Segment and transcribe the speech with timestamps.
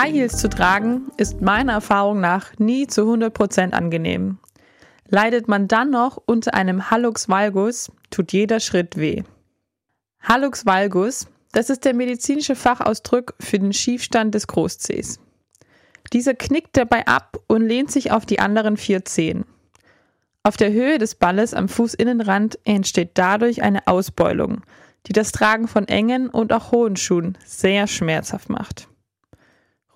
[0.00, 4.38] High Heels zu tragen ist meiner Erfahrung nach nie zu 100% angenehm.
[5.08, 9.24] Leidet man dann noch unter einem Hallux valgus, tut jeder Schritt weh.
[10.20, 15.18] Hallux valgus, das ist der medizinische Fachausdruck für den Schiefstand des Großzehs.
[16.12, 19.46] Dieser knickt dabei ab und lehnt sich auf die anderen vier Zehen.
[20.44, 24.60] Auf der Höhe des Balles am Fußinnenrand entsteht dadurch eine Ausbeulung,
[25.08, 28.88] die das Tragen von engen und auch hohen Schuhen sehr schmerzhaft macht.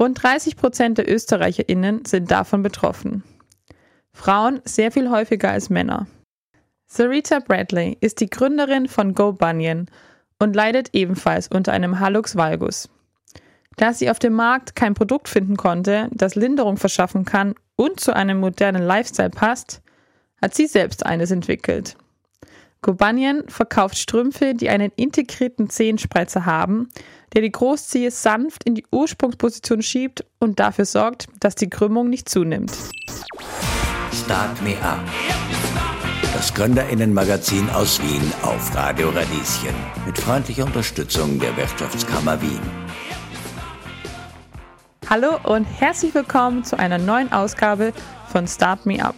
[0.03, 3.23] Rund 30 Prozent der ÖsterreicherInnen sind davon betroffen.
[4.13, 6.09] Frauen sehr viel häufiger als Männer.
[6.89, 9.87] Sarita Bradley ist die Gründerin von Go Bunyan
[10.41, 12.89] und leidet ebenfalls unter einem Hallux valgus.
[13.77, 18.13] Da sie auf dem Markt kein Produkt finden konnte, das Linderung verschaffen kann und zu
[18.13, 19.83] einem modernen Lifestyle passt,
[20.43, 21.97] hat sie selbst eines entwickelt.
[22.81, 26.89] Gobanyan verkauft Strümpfe, die einen integrierten Zehenspreizer haben,
[27.35, 32.29] der die Großzehe sanft in die Ursprungsposition schiebt und dafür sorgt, dass die Krümmung nicht
[32.29, 32.73] zunimmt.
[34.13, 35.01] Start Me Up.
[36.35, 39.75] Das Gründerinnenmagazin aus Wien auf Radio Radieschen
[40.07, 42.61] mit freundlicher Unterstützung der Wirtschaftskammer Wien.
[45.09, 47.93] Hallo und herzlich willkommen zu einer neuen Ausgabe
[48.29, 49.15] von Start Me Up.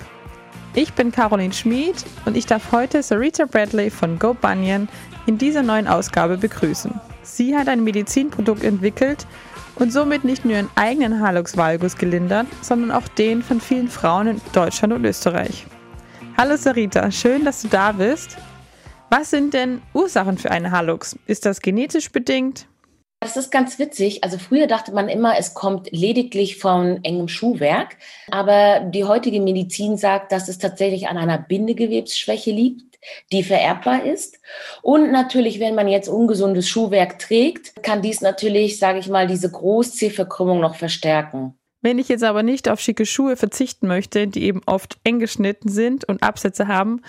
[0.74, 4.88] Ich bin Caroline Schmid und ich darf heute Sarita Bradley von Go Bunyan
[5.26, 7.00] in dieser neuen Ausgabe begrüßen.
[7.24, 9.26] Sie hat ein Medizinprodukt entwickelt
[9.76, 14.26] und somit nicht nur ihren eigenen Halux valgus gelindert, sondern auch den von vielen Frauen
[14.28, 15.66] in Deutschland und Österreich.
[16.36, 18.36] Hallo Sarita, schön, dass du da bist.
[19.08, 21.18] Was sind denn Ursachen für einen Halux?
[21.26, 22.66] Ist das genetisch bedingt?
[23.20, 24.22] Das ist ganz witzig.
[24.22, 27.96] Also früher dachte man immer, es kommt lediglich von engem Schuhwerk.
[28.30, 32.93] Aber die heutige Medizin sagt, dass es tatsächlich an einer Bindegewebsschwäche liegt,
[33.32, 34.38] die vererbbar ist.
[34.82, 39.50] Und natürlich, wenn man jetzt ungesundes Schuhwerk trägt, kann dies natürlich, sage ich mal, diese
[39.50, 41.54] Großzehverkrümmung noch verstärken.
[41.80, 45.68] Wenn ich jetzt aber nicht auf schicke Schuhe verzichten möchte, die eben oft eng geschnitten
[45.68, 47.02] sind und Absätze haben,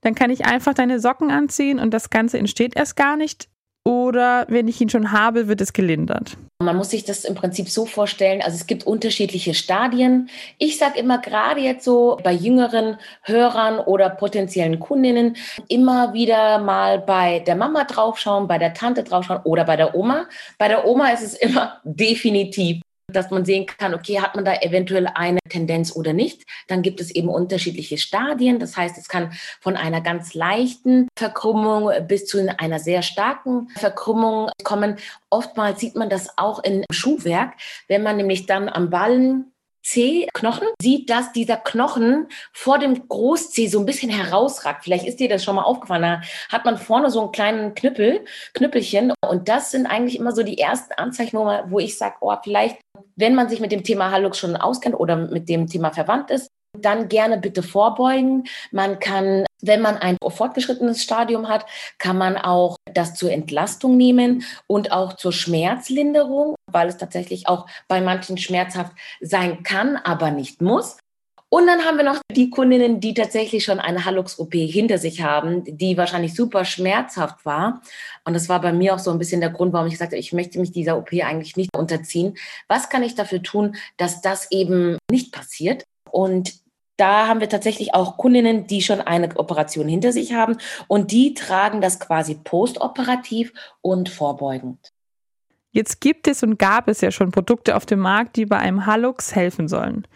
[0.00, 3.48] dann kann ich einfach deine Socken anziehen und das Ganze entsteht erst gar nicht
[3.84, 6.36] oder wenn ich ihn schon habe, wird es gelindert?
[6.62, 10.28] Man muss sich das im Prinzip so vorstellen, also es gibt unterschiedliche Stadien.
[10.58, 15.36] Ich sage immer gerade jetzt so bei jüngeren Hörern oder potenziellen Kundinnen
[15.68, 20.26] immer wieder mal bei der Mama draufschauen, bei der Tante draufschauen oder bei der Oma.
[20.58, 22.80] Bei der Oma ist es immer definitiv
[23.12, 26.44] dass man sehen kann, okay, hat man da eventuell eine Tendenz oder nicht.
[26.68, 28.58] Dann gibt es eben unterschiedliche Stadien.
[28.58, 34.50] Das heißt, es kann von einer ganz leichten Verkrümmung bis zu einer sehr starken Verkrümmung
[34.64, 34.96] kommen.
[35.30, 37.54] Oftmals sieht man das auch im Schuhwerk,
[37.88, 39.51] wenn man nämlich dann am Ballen
[39.82, 44.84] C-Knochen sieht, dass dieser Knochen vor dem Groß-C so ein bisschen herausragt.
[44.84, 46.02] Vielleicht ist dir das schon mal aufgefallen.
[46.02, 49.12] Da hat man vorne so einen kleinen Knüppel, Knüppelchen.
[49.28, 52.78] Und das sind eigentlich immer so die ersten Anzeichen, wo, wo ich sage, oh, vielleicht,
[53.16, 56.48] wenn man sich mit dem Thema Hallux schon auskennt oder mit dem Thema verwandt ist,
[56.78, 58.44] dann gerne bitte vorbeugen.
[58.70, 61.66] Man kann, wenn man ein fortgeschrittenes Stadium hat,
[61.98, 67.66] kann man auch das zur Entlastung nehmen und auch zur Schmerzlinderung, weil es tatsächlich auch
[67.88, 70.96] bei manchen schmerzhaft sein kann, aber nicht muss.
[71.54, 75.62] Und dann haben wir noch die Kundinnen, die tatsächlich schon eine Hallux-OP hinter sich haben,
[75.66, 77.82] die wahrscheinlich super schmerzhaft war.
[78.24, 80.18] Und das war bei mir auch so ein bisschen der Grund, warum ich gesagt habe,
[80.18, 82.38] ich möchte mich dieser OP eigentlich nicht unterziehen.
[82.68, 85.84] Was kann ich dafür tun, dass das eben nicht passiert?
[86.10, 86.61] Und
[86.96, 90.56] da haben wir tatsächlich auch Kundinnen, die schon eine Operation hinter sich haben
[90.88, 94.92] und die tragen das quasi postoperativ und vorbeugend.
[95.70, 98.84] Jetzt gibt es und gab es ja schon Produkte auf dem Markt, die bei einem
[98.84, 100.06] Hallux helfen sollen.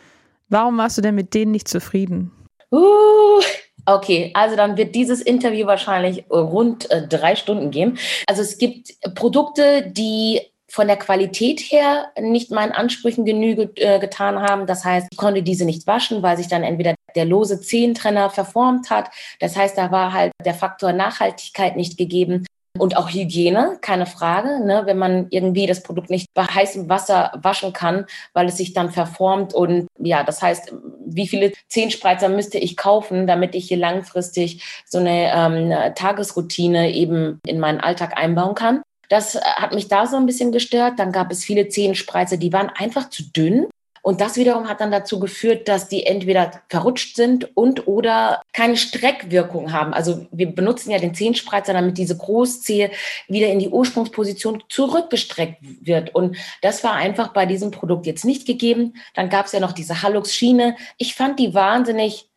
[0.48, 2.30] Warum warst du denn mit denen nicht zufrieden?
[2.70, 3.40] Uh,
[3.86, 7.98] okay, also dann wird dieses Interview wahrscheinlich rund äh, drei Stunden gehen.
[8.26, 10.42] Also es gibt Produkte, die
[10.76, 14.66] von der Qualität her nicht meinen Ansprüchen Genüge äh, getan haben.
[14.66, 18.90] Das heißt, ich konnte diese nicht waschen, weil sich dann entweder der lose Zehentrenner verformt
[18.90, 19.08] hat.
[19.40, 22.44] Das heißt, da war halt der Faktor Nachhaltigkeit nicht gegeben.
[22.78, 24.62] Und auch Hygiene, keine Frage.
[24.66, 24.82] Ne?
[24.84, 28.04] Wenn man irgendwie das Produkt nicht bei heißem Wasser waschen kann,
[28.34, 29.54] weil es sich dann verformt.
[29.54, 30.74] Und ja, das heißt,
[31.06, 37.40] wie viele Zehenspreizer müsste ich kaufen, damit ich hier langfristig so eine ähm, Tagesroutine eben
[37.46, 38.82] in meinen Alltag einbauen kann.
[39.08, 40.98] Das äh, hat mich da so ein bisschen gestört.
[40.98, 43.66] Dann gab es viele Zehenspreizer, die waren einfach zu dünn.
[44.06, 48.76] Und das wiederum hat dann dazu geführt, dass die entweder verrutscht sind und oder keine
[48.76, 49.92] Streckwirkung haben.
[49.92, 52.92] Also wir benutzen ja den Zehenspreizer, damit diese Großzehe
[53.26, 56.14] wieder in die Ursprungsposition zurückgestreckt wird.
[56.14, 58.94] Und das war einfach bei diesem Produkt jetzt nicht gegeben.
[59.14, 60.76] Dann gab es ja noch diese Hallux-Schiene.
[60.98, 62.28] Ich fand die wahnsinnig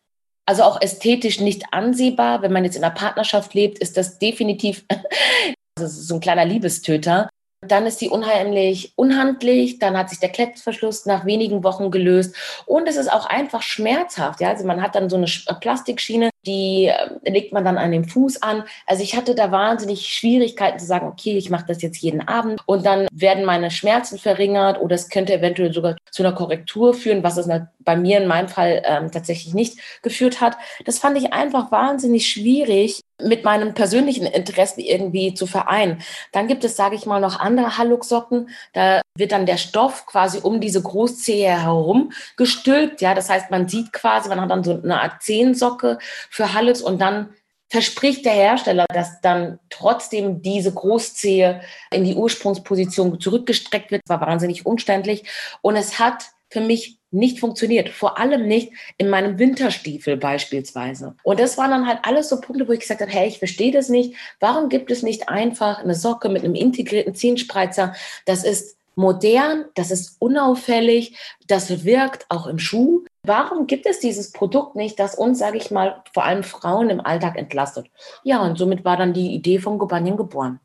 [0.46, 2.42] also auch ästhetisch nicht ansehbar.
[2.42, 4.84] Wenn man jetzt in einer Partnerschaft lebt, ist das definitiv
[5.80, 7.28] also so ein kleiner Liebestöter.
[7.66, 9.78] Dann ist die unheimlich unhandlich.
[9.78, 12.34] Dann hat sich der Klettverschluss nach wenigen Wochen gelöst.
[12.64, 14.40] Und es ist auch einfach schmerzhaft.
[14.40, 14.48] Ja?
[14.48, 15.26] Also man hat dann so eine
[15.60, 18.64] Plastikschiene, die äh, legt man dann an den Fuß an.
[18.86, 22.62] Also ich hatte da wahnsinnig Schwierigkeiten zu sagen, okay, ich mache das jetzt jeden Abend
[22.66, 27.22] und dann werden meine Schmerzen verringert oder es könnte eventuell sogar zu einer Korrektur führen,
[27.22, 27.46] was es
[27.80, 30.56] bei mir in meinem Fall ähm, tatsächlich nicht geführt hat.
[30.84, 36.02] Das fand ich einfach wahnsinnig schwierig, mit meinem persönlichen Interesse irgendwie zu vereinen.
[36.32, 38.48] Dann gibt es, sage ich mal, noch andere Hallux-Socken.
[38.72, 43.00] Da wird dann der Stoff quasi um diese Großzehe herum gestülpt.
[43.00, 45.98] Ja, das heißt, man sieht quasi, man hat dann so eine Art Zehensocke
[46.30, 47.34] für Hallux und dann
[47.70, 51.60] verspricht der Hersteller, dass dann trotzdem diese Großzehe
[51.92, 54.02] in die Ursprungsposition zurückgestreckt wird.
[54.04, 55.24] Das war wahnsinnig umständlich
[55.62, 57.88] und es hat für mich nicht funktioniert.
[57.88, 61.14] Vor allem nicht in meinem Winterstiefel beispielsweise.
[61.22, 63.72] Und das waren dann halt alles so Punkte, wo ich gesagt habe, hey, ich verstehe
[63.72, 64.14] das nicht.
[64.38, 67.94] Warum gibt es nicht einfach eine Socke mit einem integrierten Zehenspreizer?
[68.26, 71.16] Das ist modern, das ist unauffällig,
[71.46, 73.04] das wirkt auch im Schuh.
[73.22, 77.00] Warum gibt es dieses Produkt nicht, das uns, sage ich mal, vor allem Frauen im
[77.00, 77.86] Alltag entlastet?
[78.24, 80.60] Ja, und somit war dann die Idee von Gobanien geboren.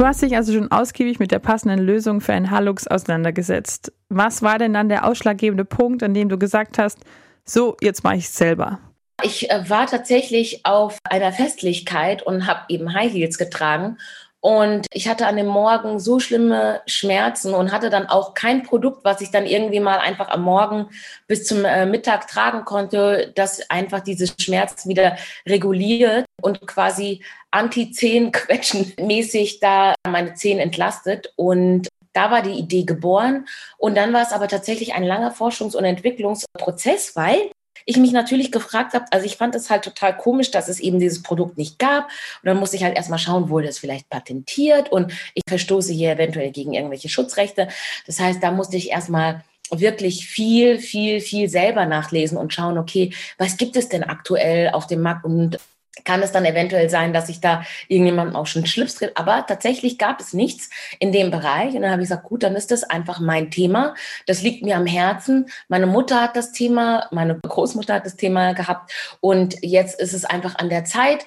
[0.00, 3.92] Du hast dich also schon ausgiebig mit der passenden Lösung für einen Hallux auseinandergesetzt.
[4.08, 7.00] Was war denn dann der ausschlaggebende Punkt, an dem du gesagt hast,
[7.44, 8.78] so, jetzt mache ich es selber?
[9.22, 13.98] Ich äh, war tatsächlich auf einer Festlichkeit und habe eben High Heels getragen
[14.40, 19.04] und ich hatte an dem Morgen so schlimme Schmerzen und hatte dann auch kein Produkt,
[19.04, 20.88] was ich dann irgendwie mal einfach am Morgen
[21.26, 25.16] bis zum äh, Mittag tragen konnte, das einfach diese Schmerzen wieder
[25.46, 31.34] reguliert und quasi anti-Zehen-Quetschen mäßig da meine Zehen entlastet.
[31.36, 33.46] Und da war die Idee geboren.
[33.76, 37.50] Und dann war es aber tatsächlich ein langer Forschungs- und Entwicklungsprozess, weil
[37.90, 40.98] ich mich natürlich gefragt habe, also ich fand es halt total komisch, dass es eben
[40.98, 42.04] dieses Produkt nicht gab.
[42.04, 46.12] Und dann musste ich halt erstmal schauen, wurde es vielleicht patentiert und ich verstoße hier
[46.12, 47.68] eventuell gegen irgendwelche Schutzrechte.
[48.06, 53.12] Das heißt, da musste ich erstmal wirklich viel, viel, viel selber nachlesen und schauen, okay,
[53.38, 55.58] was gibt es denn aktuell auf dem Markt und
[56.04, 59.16] kann es dann eventuell sein, dass sich da irgendjemandem auch schon Schlips tritt.
[59.16, 61.74] Aber tatsächlich gab es nichts in dem Bereich.
[61.74, 63.94] Und dann habe ich gesagt, gut, dann ist das einfach mein Thema.
[64.26, 65.46] Das liegt mir am Herzen.
[65.68, 68.92] Meine Mutter hat das Thema, meine Großmutter hat das Thema gehabt.
[69.20, 71.26] Und jetzt ist es einfach an der Zeit,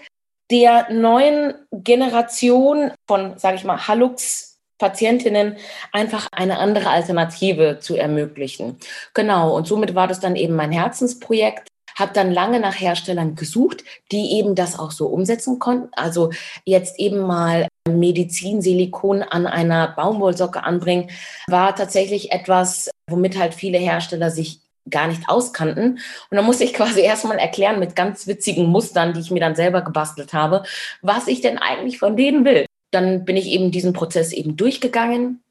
[0.51, 5.55] der neuen Generation von, sage ich mal, Hallux Patientinnen
[5.93, 8.77] einfach eine andere Alternative zu ermöglichen.
[9.13, 13.83] Genau, und somit war das dann eben mein Herzensprojekt habe dann lange nach Herstellern gesucht,
[14.11, 15.89] die eben das auch so umsetzen konnten.
[15.93, 16.31] Also
[16.65, 21.09] jetzt eben mal Medizinsilikon an einer Baumwollsocke anbringen,
[21.47, 25.99] war tatsächlich etwas, womit halt viele Hersteller sich gar nicht auskannten.
[26.29, 29.55] Und dann musste ich quasi erstmal erklären mit ganz witzigen Mustern, die ich mir dann
[29.55, 30.63] selber gebastelt habe,
[31.01, 32.65] was ich denn eigentlich von denen will.
[32.91, 35.43] Dann bin ich eben diesen Prozess eben durchgegangen,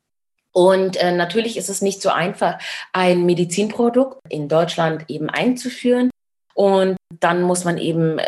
[0.53, 2.59] und äh, natürlich ist es nicht so einfach,
[2.93, 6.11] ein Medizinprodukt in Deutschland eben einzuführen.
[6.55, 8.27] Und dann muss man eben äh,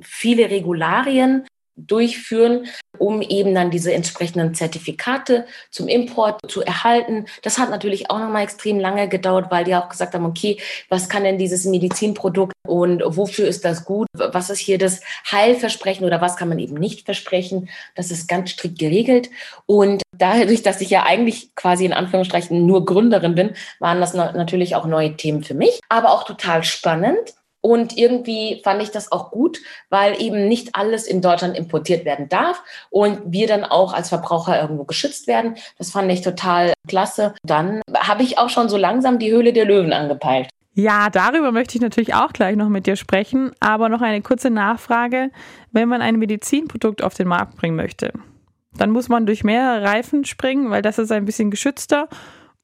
[0.00, 2.66] viele Regularien durchführen,
[2.98, 7.26] um eben dann diese entsprechenden Zertifikate zum Import zu erhalten.
[7.42, 10.58] Das hat natürlich auch nochmal extrem lange gedauert, weil die auch gesagt haben, okay,
[10.88, 14.08] was kann denn dieses Medizinprodukt und wofür ist das gut?
[14.14, 17.68] Was ist hier das Heilversprechen oder was kann man eben nicht versprechen?
[17.94, 19.28] Das ist ganz strikt geregelt.
[19.66, 24.74] Und dadurch, dass ich ja eigentlich quasi in Anführungsstrichen nur Gründerin bin, waren das natürlich
[24.76, 27.34] auch neue Themen für mich, aber auch total spannend
[27.66, 29.58] und irgendwie fand ich das auch gut,
[29.90, 34.60] weil eben nicht alles in Deutschland importiert werden darf und wir dann auch als Verbraucher
[34.60, 35.56] irgendwo geschützt werden.
[35.76, 37.34] Das fand ich total klasse.
[37.42, 40.48] Dann habe ich auch schon so langsam die Höhle der Löwen angepeilt.
[40.74, 44.50] Ja, darüber möchte ich natürlich auch gleich noch mit dir sprechen, aber noch eine kurze
[44.50, 45.32] Nachfrage.
[45.72, 48.12] Wenn man ein Medizinprodukt auf den Markt bringen möchte,
[48.78, 52.08] dann muss man durch mehrere Reifen springen, weil das ist ein bisschen geschützter.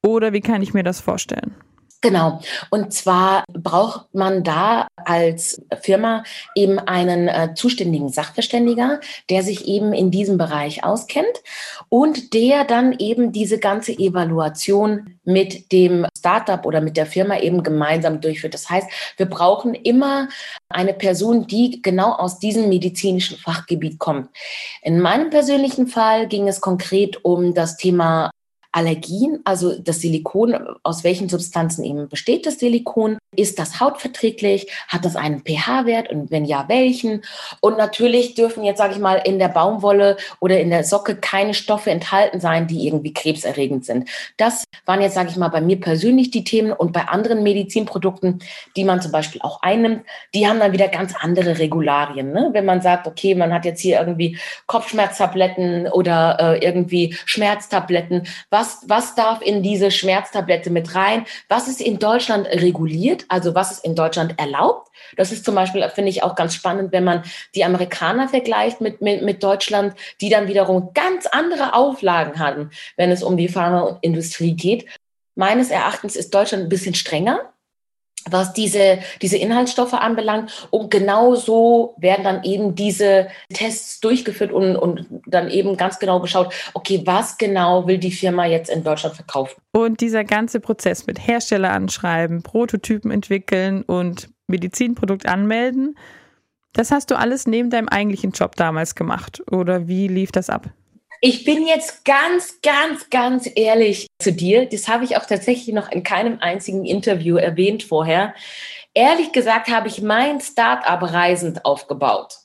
[0.07, 1.57] Oder wie kann ich mir das vorstellen?
[2.03, 2.41] Genau.
[2.71, 6.25] Und zwar braucht man da als Firma
[6.57, 8.99] eben einen äh, zuständigen Sachverständiger,
[9.31, 11.43] der sich eben in diesem Bereich auskennt
[11.89, 17.63] und der dann eben diese ganze Evaluation mit dem Startup oder mit der Firma eben
[17.63, 18.55] gemeinsam durchführt.
[18.55, 20.29] Das heißt, wir brauchen immer
[20.69, 24.29] eine Person, die genau aus diesem medizinischen Fachgebiet kommt.
[24.83, 28.32] In meinem persönlichen Fall ging es konkret um das Thema
[28.73, 33.19] Allergien, also das Silikon, aus welchen Substanzen eben besteht das Silikon?
[33.37, 34.73] Ist das hautverträglich?
[34.89, 37.23] Hat das einen pH-Wert und wenn ja, welchen?
[37.61, 41.55] Und natürlich dürfen jetzt, sage ich mal, in der Baumwolle oder in der Socke keine
[41.55, 44.09] Stoffe enthalten sein, die irgendwie krebserregend sind.
[44.39, 48.43] Das waren jetzt, sage ich mal, bei mir persönlich die Themen und bei anderen Medizinprodukten,
[48.77, 52.33] die man zum Beispiel auch einnimmt, die haben dann wieder ganz andere Regularien.
[52.33, 52.51] Ne?
[52.53, 58.62] Wenn man sagt, okay, man hat jetzt hier irgendwie Kopfschmerztabletten oder äh, irgendwie Schmerztabletten, was,
[58.87, 61.27] was darf in diese Schmerztablette mit rein?
[61.49, 63.27] Was ist in Deutschland reguliert?
[63.29, 64.91] also was ist in Deutschland erlaubt.
[65.17, 67.23] Das ist zum Beispiel, finde ich, auch ganz spannend, wenn man
[67.55, 73.11] die Amerikaner vergleicht mit, mit, mit Deutschland, die dann wiederum ganz andere Auflagen haben, wenn
[73.11, 74.87] es um die Pharmaindustrie geht.
[75.35, 77.53] Meines Erachtens ist Deutschland ein bisschen strenger
[78.31, 80.69] was diese, diese Inhaltsstoffe anbelangt.
[80.71, 86.21] Und genau so werden dann eben diese Tests durchgeführt und, und dann eben ganz genau
[86.21, 89.61] geschaut, okay, was genau will die Firma jetzt in Deutschland verkaufen.
[89.73, 95.97] Und dieser ganze Prozess mit Hersteller anschreiben, Prototypen entwickeln und Medizinprodukt anmelden,
[96.73, 99.43] das hast du alles neben deinem eigentlichen Job damals gemacht.
[99.51, 100.71] Oder wie lief das ab?
[101.21, 104.67] Ich bin jetzt ganz, ganz, ganz ehrlich zu dir.
[104.67, 108.35] Das habe ich auch tatsächlich noch in keinem einzigen Interview erwähnt vorher.
[108.95, 112.42] Ehrlich gesagt habe ich mein Startup reisend aufgebaut.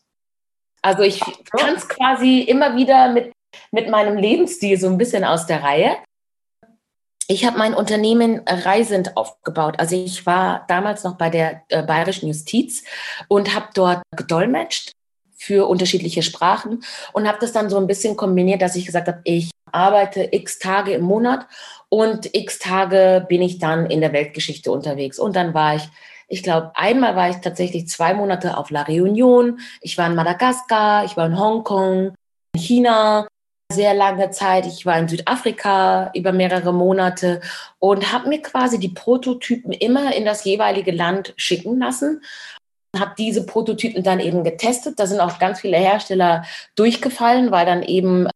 [0.88, 1.20] Also ich
[1.52, 3.34] tanze quasi immer wieder mit,
[3.72, 5.98] mit meinem Lebensstil so ein bisschen aus der Reihe.
[7.28, 9.76] Ich habe mein Unternehmen reisend aufgebaut.
[9.80, 12.86] Also ich war damals noch bei der äh, Bayerischen Justiz
[13.28, 14.94] und habe dort gedolmetscht
[15.36, 19.20] für unterschiedliche Sprachen und habe das dann so ein bisschen kombiniert, dass ich gesagt habe,
[19.26, 21.48] ich arbeite x Tage im Monat
[21.90, 25.20] und x Tage bin ich dann in der Weltgeschichte unterwegs.
[25.20, 25.90] Und dann war ich,
[26.28, 31.06] ich glaube, einmal war ich tatsächlich zwei Monate auf La Réunion, ich war in Madagaskar,
[31.06, 32.14] ich war in Hongkong,
[32.54, 33.28] in China,
[33.72, 34.66] sehr lange Zeit.
[34.66, 37.42] Ich war in Südafrika über mehrere Monate
[37.80, 42.22] und habe mir quasi die Prototypen immer in das jeweilige Land schicken lassen
[43.00, 45.00] habe diese Prototypen dann eben getestet.
[45.00, 46.44] Da sind auch ganz viele Hersteller
[46.76, 48.28] durchgefallen, weil dann eben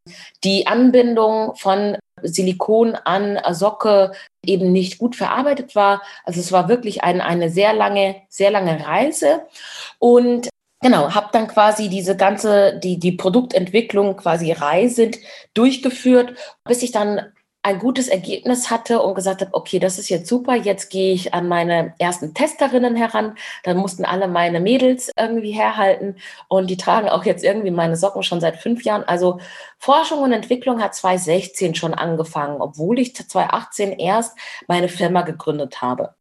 [0.44, 4.12] die Anbindung von Silikon an Socke
[4.46, 6.02] eben nicht gut verarbeitet war.
[6.24, 9.46] Also es war wirklich ein, eine sehr lange, sehr lange Reise.
[10.00, 10.50] Und
[10.84, 15.20] Genau, habe dann quasi diese ganze, die, die Produktentwicklung quasi reisend
[15.54, 17.32] durchgeführt, bis ich dann
[17.64, 21.34] ein gutes Ergebnis hatte und gesagt habe, okay, das ist jetzt super, jetzt gehe ich
[21.34, 23.36] an meine ersten Testerinnen heran.
[23.64, 26.16] Dann mussten alle meine Mädels irgendwie herhalten
[26.48, 29.04] und die tragen auch jetzt irgendwie meine Socken schon seit fünf Jahren.
[29.04, 29.40] Also
[29.78, 34.36] Forschung und Entwicklung hat 2016 schon angefangen, obwohl ich 2018 erst
[34.68, 36.16] meine Firma gegründet habe.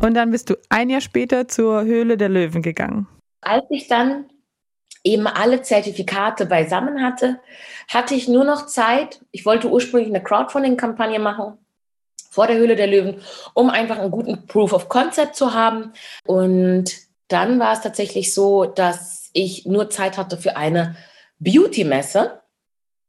[0.00, 3.08] Und dann bist du ein Jahr später zur Höhle der Löwen gegangen.
[3.40, 4.26] Als ich dann
[5.04, 7.38] eben alle Zertifikate beisammen hatte,
[7.88, 9.20] hatte ich nur noch Zeit.
[9.30, 11.58] Ich wollte ursprünglich eine Crowdfunding-Kampagne machen
[12.30, 15.92] vor der Höhle der Löwen, um einfach einen guten Proof of Concept zu haben.
[16.26, 16.90] Und
[17.28, 20.96] dann war es tatsächlich so, dass ich nur Zeit hatte für eine
[21.38, 22.40] Beauty-Messe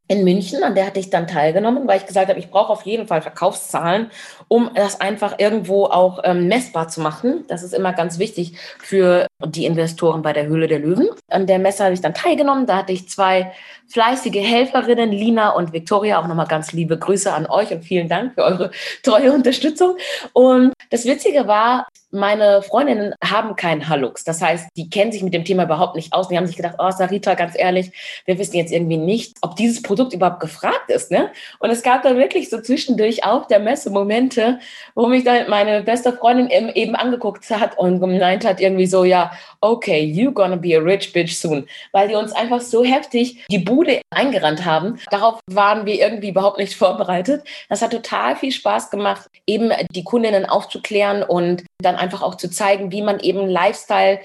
[0.07, 2.83] in München, an der hatte ich dann teilgenommen, weil ich gesagt habe, ich brauche auf
[2.83, 4.11] jeden Fall Verkaufszahlen,
[4.47, 7.43] um das einfach irgendwo auch ähm, messbar zu machen.
[7.47, 11.09] Das ist immer ganz wichtig für die Investoren bei der Höhle der Löwen.
[11.29, 12.67] An der Messe habe ich dann teilgenommen.
[12.67, 13.51] Da hatte ich zwei
[13.87, 16.19] fleißige Helferinnen, Lina und Victoria.
[16.19, 18.71] Auch nochmal ganz liebe Grüße an euch und vielen Dank für eure
[19.01, 19.97] treue Unterstützung.
[20.33, 24.23] Und das Witzige war, meine Freundinnen haben keinen Hallux.
[24.23, 26.29] Das heißt, die kennen sich mit dem Thema überhaupt nicht aus.
[26.29, 27.91] Die haben sich gedacht, oh, Sarita, ganz ehrlich,
[28.25, 31.11] wir wissen jetzt irgendwie nicht, ob dieses Produkt überhaupt gefragt ist.
[31.11, 31.29] Ne?
[31.59, 34.59] Und es gab dann wirklich so zwischendurch auf der Messe Momente,
[34.95, 39.31] wo mich dann meine beste Freundin eben angeguckt hat und gemeint hat irgendwie so, ja,
[39.61, 41.67] okay, you gonna be a rich bitch soon.
[41.91, 44.99] Weil die uns einfach so heftig die Bude eingerannt haben.
[45.11, 47.43] Darauf waren wir irgendwie überhaupt nicht vorbereitet.
[47.69, 52.49] Das hat total viel Spaß gemacht, eben die Kundinnen aufzuklären und dann einfach auch zu
[52.49, 54.19] zeigen, wie man eben Lifestyle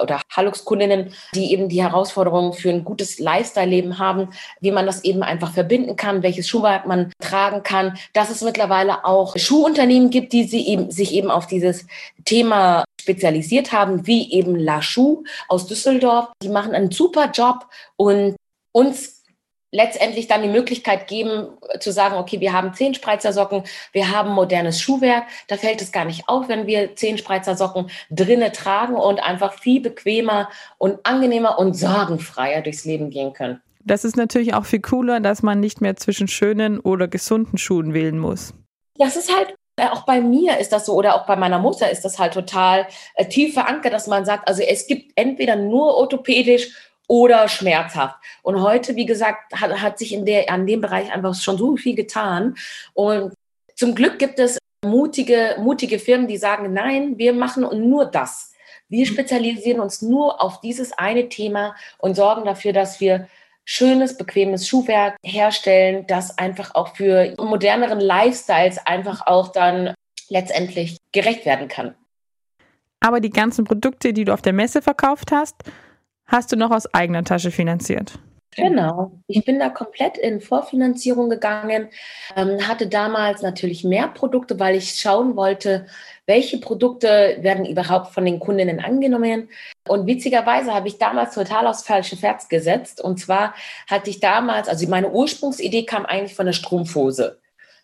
[0.00, 4.28] oder Hallux-Kundinnen, die eben die Herausforderungen für ein gutes Lifestyle-Leben haben,
[4.60, 9.04] wie man das eben einfach verbinden kann, welches Schuhwerk man tragen kann, dass es mittlerweile
[9.04, 11.86] auch Schuhunternehmen gibt, die sie eben, sich eben auf dieses
[12.24, 16.28] Thema spezialisiert haben, wie eben La Schuh aus Düsseldorf.
[16.42, 18.36] Die machen einen super Job und
[18.72, 19.19] uns
[19.72, 21.48] letztendlich dann die Möglichkeit geben,
[21.78, 23.62] zu sagen, okay, wir haben zehn Spreizer Socken,
[23.92, 27.90] wir haben modernes Schuhwerk, da fällt es gar nicht auf, wenn wir zehn Spreizer Socken
[28.10, 30.48] drinne tragen und einfach viel bequemer
[30.78, 33.60] und angenehmer und sorgenfreier durchs Leben gehen können.
[33.82, 37.94] Das ist natürlich auch viel cooler, dass man nicht mehr zwischen schönen oder gesunden Schuhen
[37.94, 38.52] wählen muss.
[38.96, 41.90] Das ist halt äh, auch bei mir ist das so oder auch bei meiner Mutter
[41.90, 45.94] ist das halt total äh, tief verankert, dass man sagt, also es gibt entweder nur
[45.94, 48.14] orthopädisch oder schmerzhaft.
[48.42, 51.76] Und heute, wie gesagt, hat, hat sich in der, an dem Bereich einfach schon so
[51.76, 52.54] viel getan.
[52.94, 53.34] Und
[53.74, 58.52] zum Glück gibt es mutige, mutige Firmen, die sagen, nein, wir machen nur das.
[58.88, 63.26] Wir spezialisieren uns nur auf dieses eine Thema und sorgen dafür, dass wir
[63.64, 69.94] schönes, bequemes Schuhwerk herstellen, das einfach auch für moderneren Lifestyles einfach auch dann
[70.28, 71.96] letztendlich gerecht werden kann.
[73.00, 75.56] Aber die ganzen Produkte, die du auf der Messe verkauft hast,
[76.30, 78.18] hast du noch aus eigener Tasche finanziert.
[78.56, 79.12] Genau.
[79.28, 81.88] Ich bin da komplett in Vorfinanzierung gegangen,
[82.36, 85.86] ähm, hatte damals natürlich mehr Produkte, weil ich schauen wollte,
[86.26, 89.48] welche Produkte werden überhaupt von den Kundinnen angenommen.
[89.86, 93.00] Und witzigerweise habe ich damals total aufs falsche Pferd gesetzt.
[93.00, 93.54] Und zwar
[93.88, 97.38] hatte ich damals, also meine Ursprungsidee kam eigentlich von der Strumpfhose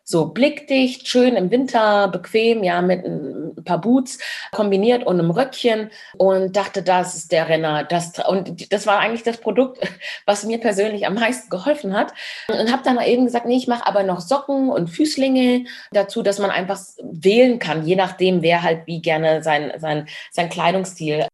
[0.09, 4.19] so blickdicht, schön im Winter, bequem, ja, mit ein paar Boots
[4.53, 7.83] kombiniert und einem Röckchen und dachte, das ist der Renner.
[7.83, 9.81] Das, und das war eigentlich das Produkt,
[10.25, 12.15] was mir persönlich am meisten geholfen hat.
[12.49, 16.39] Und habe dann eben gesagt, nee, ich mache aber noch Socken und Füßlinge dazu, dass
[16.39, 21.27] man einfach wählen kann, je nachdem, wer halt wie gerne sein, sein, sein Kleidungsstil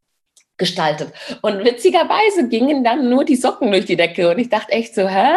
[0.62, 1.12] gestaltet.
[1.40, 5.09] Und witzigerweise gingen dann nur die Socken durch die Decke und ich dachte echt so,
[5.09, 5.33] hä?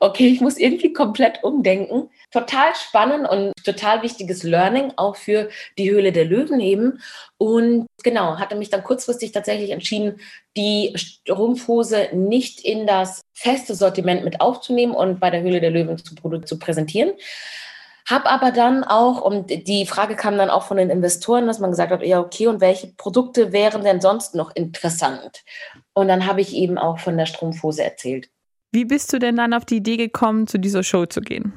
[0.00, 2.10] Okay, ich muss irgendwie komplett umdenken.
[2.32, 7.00] Total spannend und total wichtiges Learning auch für die Höhle der Löwen eben.
[7.38, 10.18] Und genau, hatte mich dann kurzfristig tatsächlich entschieden,
[10.56, 15.98] die Strumpfhose nicht in das feste Sortiment mit aufzunehmen und bei der Höhle der Löwen
[15.98, 17.12] zu, zu präsentieren,
[18.06, 21.70] hab aber dann auch, und die Frage kam dann auch von den Investoren, dass man
[21.70, 25.42] gesagt hat, ja, okay, und welche Produkte wären denn sonst noch interessant?
[25.94, 28.28] Und dann habe ich eben auch von der Strumpfhose erzählt.
[28.72, 31.54] Wie bist du denn dann auf die Idee gekommen, zu dieser Show zu gehen?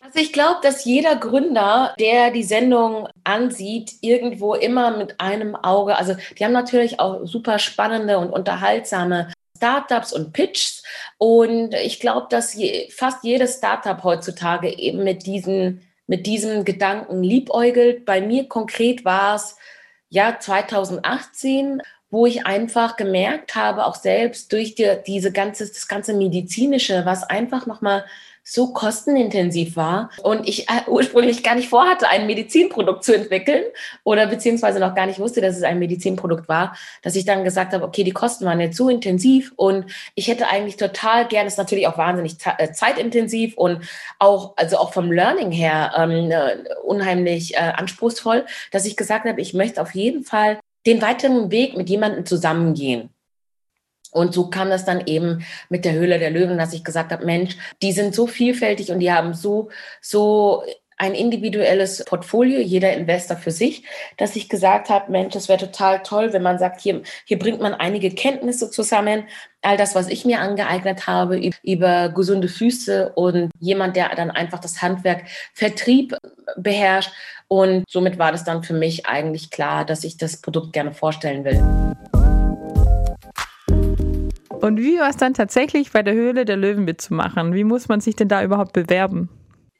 [0.00, 5.96] Also ich glaube, dass jeder Gründer, der die Sendung ansieht, irgendwo immer mit einem Auge,
[5.96, 10.82] also die haben natürlich auch super spannende und unterhaltsame Startups und Pitches.
[11.18, 17.22] Und ich glaube, dass je, fast jedes Startup heutzutage eben mit diesen mit diesem Gedanken
[17.22, 18.04] liebäugelt.
[18.04, 19.56] Bei mir konkret war es
[20.08, 26.14] ja 2018, wo ich einfach gemerkt habe, auch selbst durch die, diese ganze, das ganze
[26.14, 28.04] medizinische, was einfach nochmal
[28.48, 33.64] so kostenintensiv war und ich äh, ursprünglich gar nicht vorhatte, ein Medizinprodukt zu entwickeln
[34.04, 37.72] oder beziehungsweise noch gar nicht wusste, dass es ein Medizinprodukt war, dass ich dann gesagt
[37.72, 41.58] habe, okay, die Kosten waren jetzt so intensiv und ich hätte eigentlich total gern, ist
[41.58, 43.80] natürlich auch wahnsinnig äh, zeitintensiv und
[44.20, 49.40] auch, also auch vom Learning her ähm, äh, unheimlich äh, anspruchsvoll, dass ich gesagt habe,
[49.40, 53.10] ich möchte auf jeden Fall den weiteren Weg mit jemandem zusammengehen.
[54.12, 57.24] Und so kam das dann eben mit der Höhle der Löwen, dass ich gesagt habe,
[57.24, 60.62] Mensch, die sind so vielfältig und die haben so, so
[60.98, 63.84] ein individuelles Portfolio, jeder Investor für sich,
[64.16, 67.60] dass ich gesagt habe, Mensch, es wäre total toll, wenn man sagt, hier, hier bringt
[67.60, 69.24] man einige Kenntnisse zusammen,
[69.60, 74.58] all das, was ich mir angeeignet habe über gesunde Füße und jemand, der dann einfach
[74.58, 76.16] das Handwerk Vertrieb
[76.56, 77.12] beherrscht.
[77.48, 81.44] Und somit war das dann für mich eigentlich klar, dass ich das Produkt gerne vorstellen
[81.44, 81.85] will.
[84.60, 87.54] Und wie war es dann tatsächlich bei der Höhle der Löwen mitzumachen?
[87.54, 89.28] Wie muss man sich denn da überhaupt bewerben?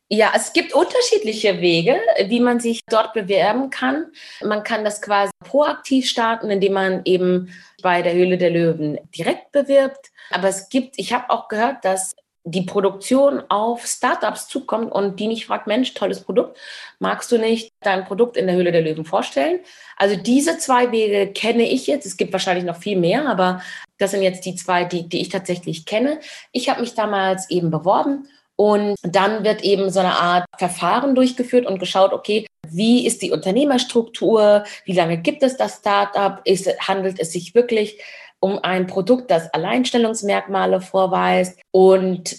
[0.09, 4.07] Ja, es gibt unterschiedliche Wege, wie man sich dort bewerben kann.
[4.41, 9.51] Man kann das quasi proaktiv starten, indem man eben bei der Höhle der Löwen direkt
[9.51, 10.13] bewirbt.
[10.31, 12.15] Aber es gibt, ich habe auch gehört, dass
[12.49, 16.57] die Produktion auf Startups zukommt und die nicht fragt, Mensch, tolles Produkt,
[17.01, 19.59] magst du nicht dein Produkt in der Höhle der Löwen vorstellen?
[19.97, 22.07] Also diese zwei Wege kenne ich jetzt.
[22.07, 23.63] Es gibt wahrscheinlich noch viel mehr, aber
[23.99, 26.21] das sind jetzt die zwei, die, die ich tatsächlich kenne.
[26.53, 31.67] Ich habe mich damals eben beworben und dann wird eben so eine Art Verfahren durchgeführt
[31.67, 34.65] und geschaut, okay, wie ist die Unternehmerstruktur?
[34.85, 36.41] Wie lange gibt es das Startup?
[36.45, 38.01] Ist, handelt es sich wirklich
[38.41, 41.59] um ein Produkt, das Alleinstellungsmerkmale vorweist.
[41.71, 42.37] Und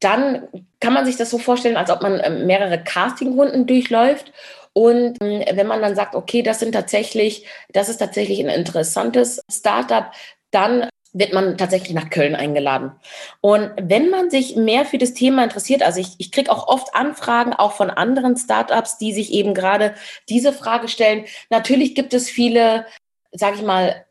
[0.00, 0.48] dann
[0.80, 4.32] kann man sich das so vorstellen, als ob man äh, mehrere Castingrunden durchläuft.
[4.72, 9.42] Und ähm, wenn man dann sagt, okay, das sind tatsächlich, das ist tatsächlich ein interessantes
[9.50, 10.10] Startup,
[10.56, 12.92] dann wird man tatsächlich nach Köln eingeladen.
[13.40, 16.94] Und wenn man sich mehr für das Thema interessiert, also ich, ich kriege auch oft
[16.94, 19.94] Anfragen, auch von anderen Startups, die sich eben gerade
[20.28, 21.24] diese Frage stellen.
[21.48, 22.86] Natürlich gibt es viele,
[23.32, 24.04] sage ich mal,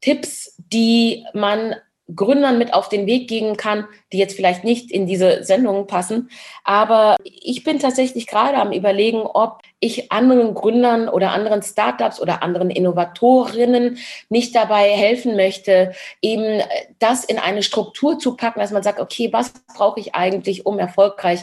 [0.00, 1.76] Tipps, die man
[2.14, 6.30] Gründern mit auf den Weg geben kann, die jetzt vielleicht nicht in diese Sendungen passen.
[6.64, 12.42] Aber ich bin tatsächlich gerade am Überlegen, ob ich anderen Gründern oder anderen Startups oder
[12.42, 15.92] anderen Innovatorinnen nicht dabei helfen möchte,
[16.22, 16.62] eben
[16.98, 20.78] das in eine Struktur zu packen, dass man sagt, okay, was brauche ich eigentlich, um
[20.78, 21.40] erfolgreich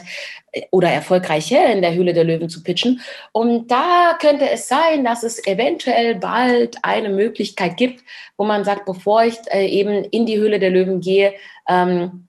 [0.70, 3.00] oder erfolgreicher in der Höhle der Löwen zu pitchen.
[3.32, 8.02] Und da könnte es sein, dass es eventuell bald eine Möglichkeit gibt,
[8.36, 11.34] wo man sagt, bevor ich äh, eben in die Höhle der Löwen gehe,
[11.68, 12.28] ähm,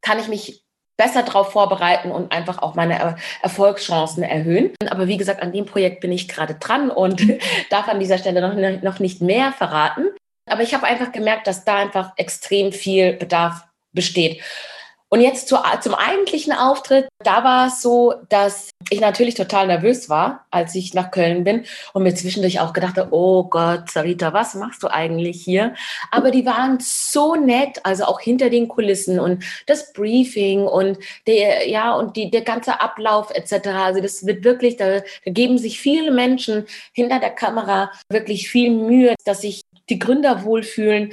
[0.00, 0.62] kann ich mich
[0.96, 4.72] besser darauf vorbereiten und einfach auch meine Erfolgschancen erhöhen.
[4.90, 7.22] Aber wie gesagt, an dem Projekt bin ich gerade dran und
[7.70, 10.06] darf an dieser Stelle noch, noch nicht mehr verraten.
[10.46, 14.42] Aber ich habe einfach gemerkt, dass da einfach extrem viel Bedarf besteht.
[15.12, 20.08] Und jetzt zu, zum eigentlichen Auftritt, da war es so, dass ich natürlich total nervös
[20.08, 24.32] war, als ich nach Köln bin und mir zwischendurch auch gedacht habe, oh Gott, Sarita,
[24.32, 25.74] was machst du eigentlich hier?
[26.10, 30.96] Aber die waren so nett, also auch hinter den Kulissen und das Briefing und
[31.26, 33.68] der, ja, und die, der ganze Ablauf etc.
[33.68, 38.70] Also das wird wirklich, da, da geben sich viele Menschen hinter der Kamera wirklich viel
[38.70, 41.12] Mühe, dass sich die Gründer wohlfühlen.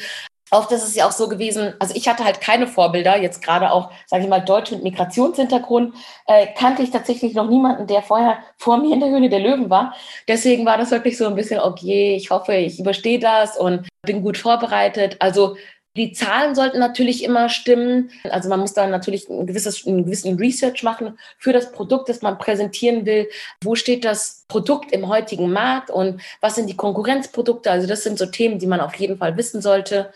[0.52, 3.72] Oft ist es ja auch so gewesen, also ich hatte halt keine Vorbilder, jetzt gerade
[3.72, 5.94] auch, sage ich mal, Deutsch mit Migrationshintergrund,
[6.28, 9.70] äh, kannte ich tatsächlich noch niemanden, der vorher vor mir in der Höhle der Löwen
[9.70, 9.94] war.
[10.28, 14.24] Deswegen war das wirklich so ein bisschen, okay, ich hoffe, ich überstehe das und bin
[14.24, 15.18] gut vorbereitet.
[15.20, 15.56] Also
[16.00, 18.10] die Zahlen sollten natürlich immer stimmen.
[18.30, 22.22] Also man muss da natürlich ein gewisses, einen gewissen Research machen für das Produkt, das
[22.22, 23.30] man präsentieren will.
[23.62, 27.70] Wo steht das Produkt im heutigen Markt und was sind die Konkurrenzprodukte?
[27.70, 30.12] Also das sind so Themen, die man auf jeden Fall wissen sollte.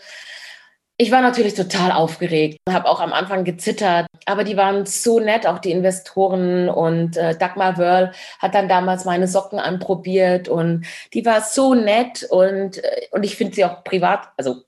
[0.96, 5.44] Ich war natürlich total aufgeregt, habe auch am Anfang gezittert, aber die waren so nett,
[5.44, 11.26] auch die Investoren und äh, Dagmar Wörl hat dann damals meine Socken anprobiert und die
[11.26, 14.62] war so nett und, äh, und ich finde sie auch privat, also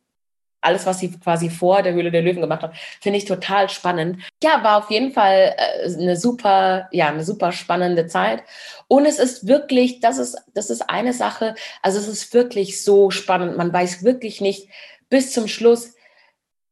[0.67, 4.23] alles, was sie quasi vor der Höhle der Löwen gemacht hat, finde ich total spannend.
[4.43, 8.43] Ja, war auf jeden Fall äh, eine super, ja, eine super spannende Zeit.
[8.89, 13.11] Und es ist wirklich, das ist, das ist eine Sache, also es ist wirklich so
[13.11, 13.57] spannend.
[13.57, 14.69] Man weiß wirklich nicht
[15.09, 15.95] bis zum Schluss,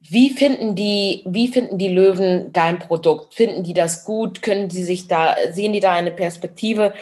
[0.00, 3.34] wie finden die, wie finden die Löwen dein Produkt?
[3.34, 4.42] Finden die das gut?
[4.42, 6.92] Können sie sich da, sehen die da eine Perspektive?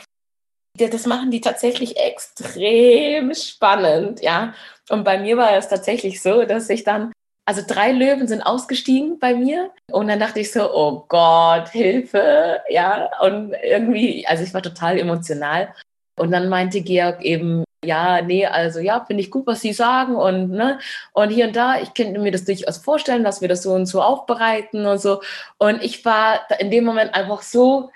[0.78, 4.54] Das machen die tatsächlich extrem spannend, ja.
[4.92, 7.12] Und bei mir war es tatsächlich so, dass ich dann,
[7.46, 9.70] also drei Löwen sind ausgestiegen bei mir.
[9.90, 13.08] Und dann dachte ich so, oh Gott, Hilfe, ja.
[13.22, 15.74] Und irgendwie, also ich war total emotional.
[16.18, 20.14] Und dann meinte Georg eben, ja, nee, also ja, finde ich gut, was Sie sagen
[20.14, 20.78] und ne
[21.14, 23.86] und hier und da, ich könnte mir das durchaus vorstellen, dass wir das so und
[23.86, 25.22] so aufbereiten und so.
[25.58, 27.90] Und ich war in dem Moment einfach so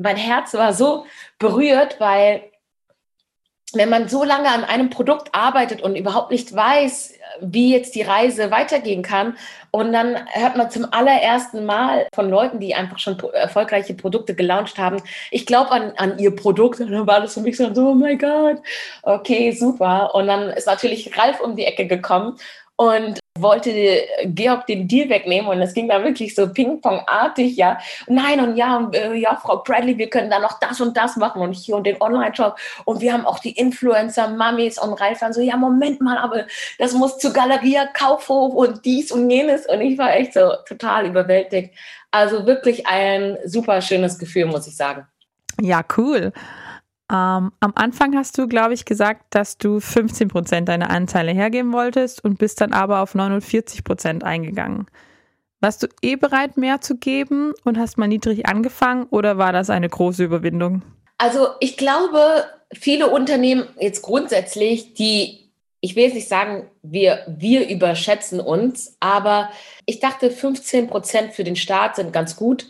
[0.00, 1.06] mein Herz war so
[1.38, 2.49] berührt, weil
[3.74, 8.02] wenn man so lange an einem Produkt arbeitet und überhaupt nicht weiß, wie jetzt die
[8.02, 9.36] Reise weitergehen kann,
[9.70, 14.78] und dann hört man zum allerersten Mal von Leuten, die einfach schon erfolgreiche Produkte gelauncht
[14.78, 17.94] haben, ich glaube an, an ihr Produkt, und dann war das für mich so, oh
[17.94, 18.58] mein Gott,
[19.02, 20.14] okay, super.
[20.14, 22.36] Und dann ist natürlich Ralf um die Ecke gekommen
[22.80, 23.70] und wollte
[24.24, 27.78] Georg den Deal wegnehmen und es ging da wirklich so Ping-Pong-artig, ja.
[28.06, 31.16] Nein und ja, und, äh, ja, Frau Bradley, wir können da noch das und das
[31.16, 35.18] machen und hier und den Online-Shop und wir haben auch die Influencer, Mummies und Ralf
[35.18, 36.46] dann so, ja, Moment mal, aber
[36.78, 41.04] das muss zu Galeria, Kaufhof und dies und jenes und ich war echt so total
[41.04, 41.74] überwältigt.
[42.10, 45.06] Also wirklich ein super schönes Gefühl, muss ich sagen.
[45.60, 46.32] Ja, cool.
[47.10, 51.72] Ähm, am Anfang hast du, glaube ich, gesagt, dass du 15 Prozent deiner Anteile hergeben
[51.72, 54.86] wolltest und bist dann aber auf 49 Prozent eingegangen.
[55.60, 59.70] Warst du eh bereit, mehr zu geben und hast mal niedrig angefangen oder war das
[59.70, 60.82] eine große Überwindung?
[61.18, 67.68] Also ich glaube, viele Unternehmen jetzt grundsätzlich, die, ich will jetzt nicht sagen, wir, wir
[67.68, 69.50] überschätzen uns, aber
[69.84, 72.66] ich dachte, 15 Prozent für den Start sind ganz gut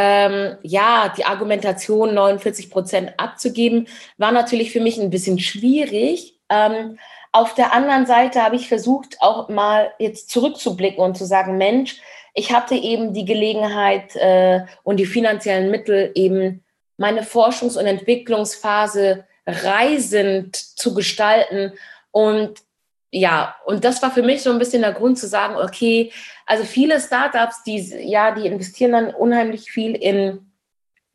[0.00, 6.38] ähm, ja, die Argumentation 49 Prozent abzugeben, war natürlich für mich ein bisschen schwierig.
[6.48, 7.00] Ähm,
[7.32, 12.00] auf der anderen Seite habe ich versucht, auch mal jetzt zurückzublicken und zu sagen, Mensch,
[12.32, 16.62] ich hatte eben die Gelegenheit äh, und die finanziellen Mittel, eben
[16.96, 21.72] meine Forschungs- und Entwicklungsphase reisend zu gestalten.
[22.12, 22.60] Und
[23.10, 26.12] ja, und das war für mich so ein bisschen der Grund zu sagen, okay,
[26.46, 30.52] also viele Startups, die, ja, die investieren dann unheimlich viel in,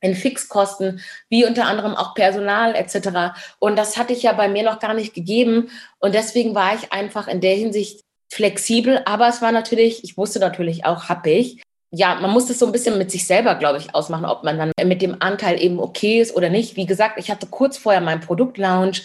[0.00, 3.36] in Fixkosten, wie unter anderem auch Personal etc.
[3.60, 5.70] Und das hatte ich ja bei mir noch gar nicht gegeben.
[6.00, 8.00] Und deswegen war ich einfach in der Hinsicht
[8.32, 9.00] flexibel.
[9.04, 11.62] Aber es war natürlich, ich wusste natürlich auch, hab ich.
[11.92, 14.58] Ja, man muss das so ein bisschen mit sich selber, glaube ich, ausmachen, ob man
[14.58, 16.74] dann mit dem Anteil eben okay ist oder nicht.
[16.74, 19.04] Wie gesagt, ich hatte kurz vorher meinen Produktlaunch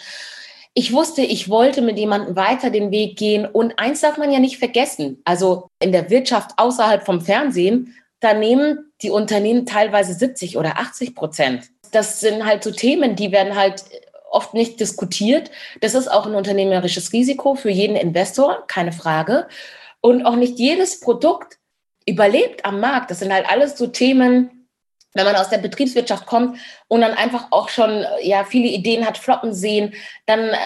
[0.73, 3.45] ich wusste, ich wollte mit jemandem weiter den Weg gehen.
[3.45, 5.21] Und eins darf man ja nicht vergessen.
[5.25, 11.15] Also in der Wirtschaft außerhalb vom Fernsehen, da nehmen die Unternehmen teilweise 70 oder 80
[11.15, 11.69] Prozent.
[11.91, 13.83] Das sind halt so Themen, die werden halt
[14.29, 15.49] oft nicht diskutiert.
[15.81, 19.47] Das ist auch ein unternehmerisches Risiko für jeden Investor, keine Frage.
[20.01, 21.57] Und auch nicht jedes Produkt
[22.05, 23.11] überlebt am Markt.
[23.11, 24.58] Das sind halt alles so Themen,
[25.13, 29.17] wenn man aus der Betriebswirtschaft kommt und dann einfach auch schon ja viele Ideen hat
[29.17, 29.93] floppen sehen,
[30.25, 30.57] dann äh,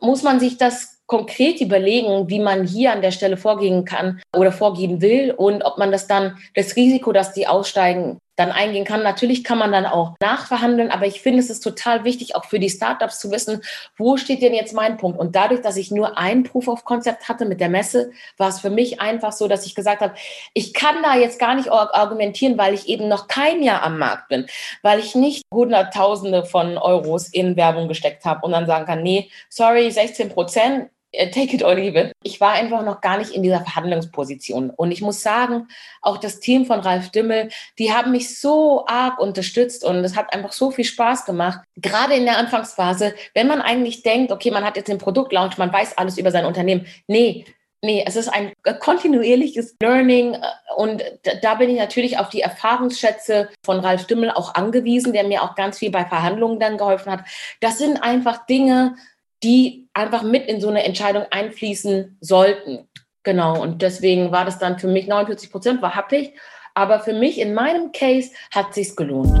[0.00, 4.52] muss man sich das konkret überlegen, wie man hier an der Stelle vorgehen kann oder
[4.52, 9.02] vorgehen will und ob man das dann, das Risiko, dass die aussteigen, dann eingehen kann.
[9.02, 12.58] Natürlich kann man dann auch nachverhandeln, aber ich finde, es ist total wichtig, auch für
[12.58, 13.60] die Startups zu wissen,
[13.96, 15.18] wo steht denn jetzt mein Punkt?
[15.18, 18.60] Und dadurch, dass ich nur ein Proof of Concept hatte mit der Messe, war es
[18.60, 20.14] für mich einfach so, dass ich gesagt habe,
[20.54, 24.28] ich kann da jetzt gar nicht argumentieren, weil ich eben noch kein Jahr am Markt
[24.28, 24.46] bin,
[24.82, 29.30] weil ich nicht Hunderttausende von Euros in Werbung gesteckt habe und dann sagen kann, nee,
[29.50, 32.12] sorry, 16 Prozent, take it or leave it.
[32.22, 34.70] Ich war einfach noch gar nicht in dieser Verhandlungsposition.
[34.70, 35.68] Und ich muss sagen,
[36.02, 40.32] auch das Team von Ralf Dümmel, die haben mich so arg unterstützt und es hat
[40.32, 41.60] einfach so viel Spaß gemacht.
[41.76, 45.72] Gerade in der Anfangsphase, wenn man eigentlich denkt, okay, man hat jetzt den Produktlaunch, man
[45.72, 46.86] weiß alles über sein Unternehmen.
[47.06, 47.44] Nee,
[47.82, 50.40] Nee, es ist ein kontinuierliches Learning äh,
[50.76, 51.02] und
[51.42, 55.54] da bin ich natürlich auf die Erfahrungsschätze von Ralf Dümmel auch angewiesen, der mir auch
[55.54, 57.24] ganz viel bei Verhandlungen dann geholfen hat.
[57.60, 58.96] Das sind einfach Dinge,
[59.42, 62.88] die einfach mit in so eine Entscheidung einfließen sollten.
[63.22, 66.34] Genau, und deswegen war das dann für mich 49 Prozent, war happig.
[66.74, 69.38] Aber für mich in meinem Case hat sich's gelohnt.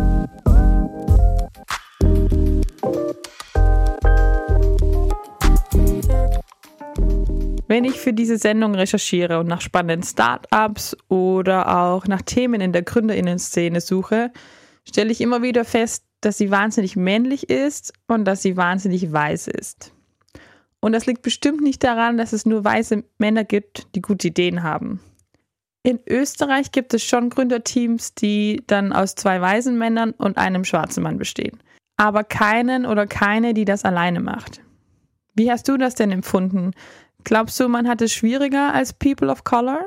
[7.68, 12.72] Wenn ich für diese Sendung recherchiere und nach spannenden Startups oder auch nach Themen in
[12.72, 14.32] der Gründerinnen-Szene suche,
[14.84, 19.48] stelle ich immer wieder fest, dass sie wahnsinnig männlich ist und dass sie wahnsinnig weiß
[19.48, 19.92] ist.
[20.80, 24.62] Und das liegt bestimmt nicht daran, dass es nur weiße Männer gibt, die gute Ideen
[24.62, 25.00] haben.
[25.82, 31.02] In Österreich gibt es schon Gründerteams, die dann aus zwei weißen Männern und einem schwarzen
[31.02, 31.62] Mann bestehen.
[31.96, 34.60] Aber keinen oder keine, die das alleine macht.
[35.34, 36.72] Wie hast du das denn empfunden?
[37.24, 39.86] Glaubst du, man hat es schwieriger als People of Color?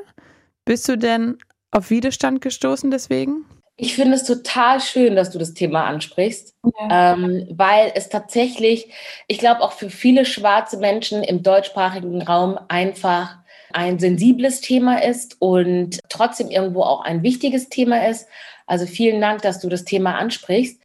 [0.66, 1.38] Bist du denn
[1.72, 3.46] auf Widerstand gestoßen deswegen?
[3.76, 7.14] Ich finde es total schön, dass du das Thema ansprichst, ja.
[7.14, 8.94] ähm, weil es tatsächlich,
[9.28, 13.38] ich glaube, auch für viele schwarze Menschen im deutschsprachigen Raum einfach
[13.74, 18.28] ein sensibles Thema ist und trotzdem irgendwo auch ein wichtiges Thema ist.
[18.68, 20.80] Also vielen Dank, dass du das Thema ansprichst.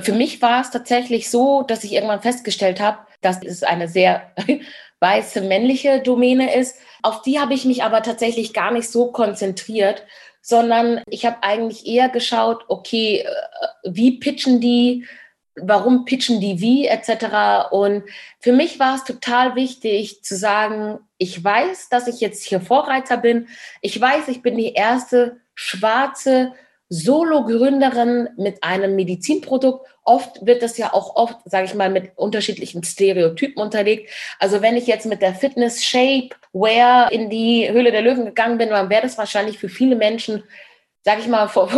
[0.00, 4.32] Für mich war es tatsächlich so, dass ich irgendwann festgestellt habe, dass es eine sehr
[5.00, 6.78] weiße männliche Domäne ist.
[7.02, 10.06] Auf die habe ich mich aber tatsächlich gar nicht so konzentriert,
[10.42, 13.26] sondern ich habe eigentlich eher geschaut, okay, äh,
[13.84, 15.06] wie pitchen die,
[15.54, 17.70] warum pitchen die wie, etc.
[17.70, 18.04] Und
[18.40, 23.16] für mich war es total wichtig zu sagen, ich weiß, dass ich jetzt hier Vorreiter
[23.16, 23.48] bin.
[23.80, 26.52] Ich weiß, ich bin die erste schwarze
[26.92, 29.88] Solo-Gründerin mit einem Medizinprodukt.
[30.04, 34.10] Oft wird das ja auch oft, sage ich mal, mit unterschiedlichen Stereotypen unterlegt.
[34.38, 38.58] Also wenn ich jetzt mit der Fitness Shape Wear in die Höhle der Löwen gegangen
[38.58, 40.44] bin, dann wäre das wahrscheinlich für viele Menschen,
[41.02, 41.70] sage ich mal, vom,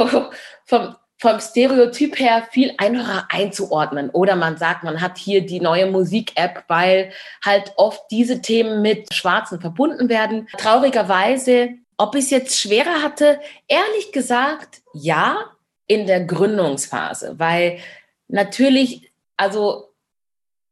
[0.65, 4.11] vom, vom Stereotyp her viel einfacher einzuordnen.
[4.11, 7.13] Oder man sagt, man hat hier die neue Musik-App, weil
[7.45, 10.49] halt oft diese Themen mit Schwarzen verbunden werden.
[10.59, 15.51] Traurigerweise ob ich es jetzt schwerer hatte, ehrlich gesagt, ja,
[15.87, 17.79] in der Gründungsphase, weil
[18.29, 19.93] natürlich, also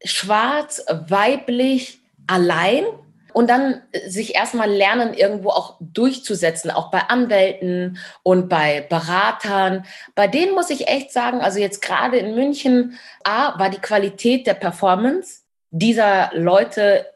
[0.05, 2.85] schwarz, weiblich, allein
[3.33, 9.85] und dann sich erstmal lernen, irgendwo auch durchzusetzen, auch bei Anwälten und bei Beratern.
[10.15, 14.47] Bei denen muss ich echt sagen, also jetzt gerade in München, A, war die Qualität
[14.47, 17.07] der Performance dieser Leute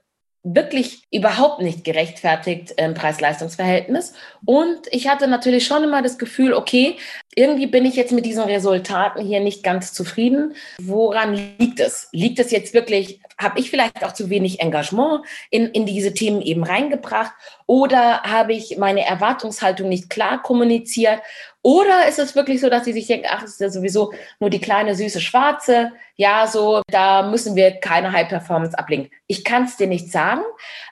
[0.49, 4.13] wirklich überhaupt nicht gerechtfertigt im Preis-Leistungs-Verhältnis.
[4.45, 6.97] Und ich hatte natürlich schon immer das Gefühl, okay,
[7.35, 10.55] irgendwie bin ich jetzt mit diesen Resultaten hier nicht ganz zufrieden.
[10.81, 12.09] Woran liegt es?
[12.13, 16.41] Liegt es jetzt wirklich, habe ich vielleicht auch zu wenig Engagement in, in diese Themen
[16.41, 17.33] eben reingebracht?
[17.67, 21.21] Oder habe ich meine Erwartungshaltung nicht klar kommuniziert?
[21.67, 24.51] Oder ist es wirklich so, dass sie sich denken, ach, das ist ja sowieso nur
[24.51, 25.91] die kleine süße Schwarze.
[26.15, 29.11] Ja, so, da müssen wir keine High Performance ablegen.
[29.27, 30.43] Ich kann es dir nicht sagen.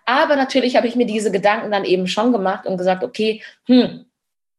[0.05, 4.07] Aber natürlich habe ich mir diese Gedanken dann eben schon gemacht und gesagt, okay, hm,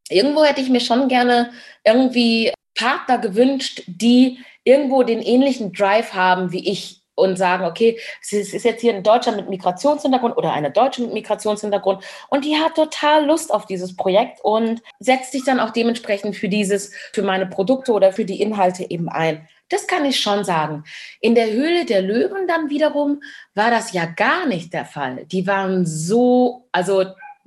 [0.07, 1.51] irgendwo hätte ich mir schon gerne
[1.83, 8.31] irgendwie Partner gewünscht, die irgendwo den ähnlichen Drive haben wie ich und sagen, okay, es
[8.31, 12.75] ist jetzt hier ein Deutscher mit Migrationshintergrund oder eine Deutsche mit Migrationshintergrund und die hat
[12.75, 17.45] total Lust auf dieses Projekt und setzt sich dann auch dementsprechend für dieses, für meine
[17.45, 19.47] Produkte oder für die Inhalte eben ein.
[19.69, 20.83] Das kann ich schon sagen.
[21.21, 23.21] In der Höhle der Löwen dann wiederum
[23.55, 25.25] war das ja gar nicht der Fall.
[25.25, 27.05] Die waren so, also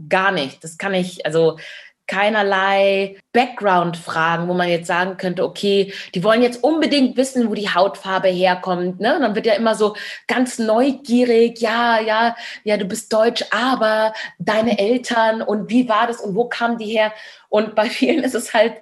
[0.09, 0.63] gar nicht.
[0.65, 1.59] Das kann ich, also
[2.09, 7.69] keinerlei Background-Fragen, wo man jetzt sagen könnte, okay, die wollen jetzt unbedingt wissen, wo die
[7.69, 8.99] Hautfarbe herkommt.
[8.99, 9.15] Ne?
[9.15, 9.95] Und dann wird ja immer so
[10.27, 16.21] ganz neugierig, ja, ja, ja, du bist deutsch, aber deine Eltern und wie war das
[16.21, 17.13] und wo kamen die her?
[17.49, 18.75] Und bei vielen ist es halt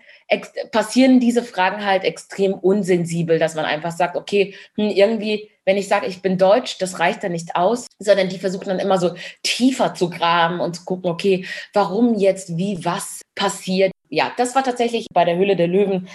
[0.72, 5.88] passieren diese Fragen halt extrem unsensibel, dass man einfach sagt, okay, hm, irgendwie, wenn ich
[5.88, 9.14] sage, ich bin deutsch, das reicht dann nicht aus, sondern die versuchen dann immer so
[9.42, 13.92] tiefer zu graben und zu gucken, okay, warum jetzt, wie, was passiert.
[14.08, 16.08] Ja, das war tatsächlich bei der Höhle der Löwen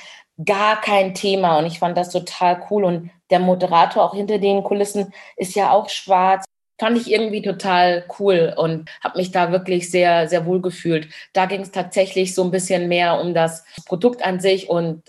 [0.43, 4.63] gar kein Thema und ich fand das total cool und der Moderator auch hinter den
[4.63, 6.45] Kulissen ist ja auch schwarz
[6.81, 11.09] fand ich irgendwie total cool und habe mich da wirklich sehr, sehr wohl gefühlt.
[11.31, 15.03] Da ging es tatsächlich so ein bisschen mehr um das Produkt an sich und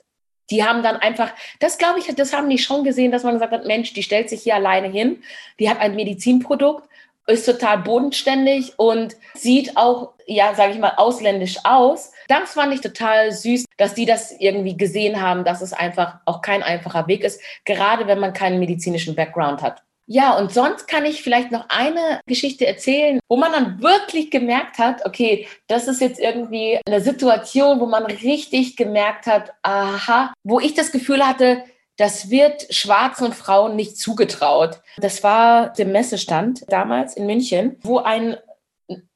[0.51, 3.53] die haben dann einfach, das glaube ich, das haben die schon gesehen, dass man gesagt
[3.53, 5.23] hat, Mensch, die stellt sich hier alleine hin,
[5.59, 6.89] die hat ein Medizinprodukt,
[7.27, 12.13] ist total bodenständig und sieht auch, ja, sage ich mal, ausländisch aus.
[12.29, 16.43] Das fand ich total süß, dass die das irgendwie gesehen haben, dass es einfach auch
[16.43, 19.83] kein einfacher Weg ist, gerade wenn man keinen medizinischen Background hat.
[20.07, 24.79] Ja, und sonst kann ich vielleicht noch eine Geschichte erzählen, wo man dann wirklich gemerkt
[24.79, 30.61] hat, okay, das ist jetzt irgendwie eine Situation, wo man richtig gemerkt hat, aha, wo
[30.61, 31.65] ich das Gefühl hatte,
[31.97, 34.81] das wird schwarzen Frauen nicht zugetraut.
[34.97, 38.37] Das war der Messestand damals in München, wo ein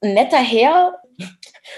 [0.00, 1.02] netter Herr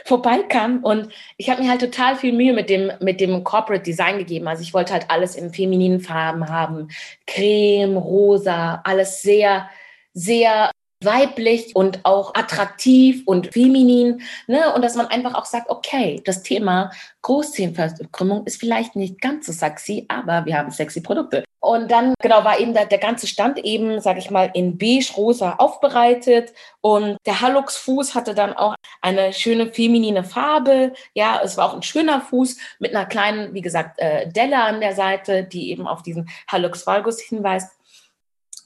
[0.04, 4.18] vorbeikam und ich habe mir halt total viel Mühe mit dem, mit dem Corporate Design
[4.18, 4.48] gegeben.
[4.48, 6.88] Also ich wollte halt alles in femininen Farben haben.
[7.26, 9.68] Creme, rosa, alles sehr,
[10.12, 10.70] sehr
[11.02, 14.22] weiblich und auch attraktiv und feminin.
[14.46, 14.72] Ne?
[14.74, 16.90] Und dass man einfach auch sagt, okay, das Thema
[17.22, 21.44] Großzehenverkrümmung ist vielleicht nicht ganz so sexy, aber wir haben sexy Produkte.
[21.60, 25.56] Und dann, genau, war eben der, der ganze Stand eben, sage ich mal, in beige-rosa
[25.56, 26.52] aufbereitet.
[26.80, 30.92] Und der Hallux-Fuß hatte dann auch eine schöne feminine Farbe.
[31.14, 34.80] Ja, es war auch ein schöner Fuß mit einer kleinen, wie gesagt, äh, Delle an
[34.80, 37.77] der Seite, die eben auf diesen Hallux valgus hinweist.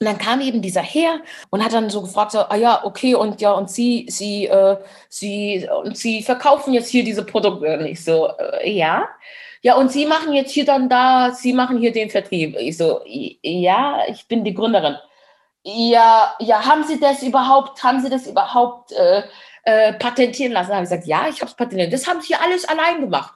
[0.03, 3.15] Und dann kam eben dieser her und hat dann so gefragt, so, ah ja, okay,
[3.15, 4.75] und ja, und Sie, Sie, äh,
[5.07, 7.77] Sie, und Sie verkaufen jetzt hier diese Produkte.
[7.77, 9.07] Und ich so, äh, ja.
[9.61, 12.57] Ja, und Sie machen jetzt hier dann da, Sie machen hier den Vertrieb.
[12.59, 14.97] Ich so, ja, ich bin die Gründerin.
[15.63, 19.23] Ja, ja, haben Sie das überhaupt, haben Sie das überhaupt äh,
[19.63, 20.71] äh, patentieren lassen?
[20.71, 21.93] Da habe ich gesagt, ja, ich habe es patentiert.
[21.93, 23.33] Das haben Sie alles allein gemacht.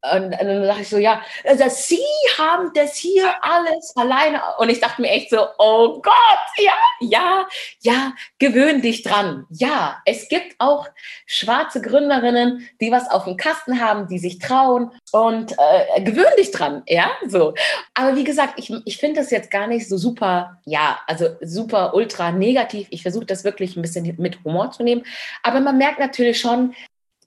[0.00, 1.98] Und, dann dachte ich so, ja, also Sie
[2.38, 4.40] haben das hier alles alleine.
[4.58, 6.14] Und ich dachte mir echt so, oh Gott,
[6.56, 7.48] ja, ja,
[7.80, 9.46] ja, gewöhn dich dran.
[9.50, 10.86] Ja, es gibt auch
[11.26, 16.52] schwarze Gründerinnen, die was auf dem Kasten haben, die sich trauen und äh, gewöhn dich
[16.52, 17.54] dran, ja, so.
[17.94, 21.94] Aber wie gesagt, ich, ich finde das jetzt gar nicht so super, ja, also super
[21.94, 22.86] ultra negativ.
[22.90, 25.04] Ich versuche das wirklich ein bisschen mit Humor zu nehmen.
[25.42, 26.74] Aber man merkt natürlich schon,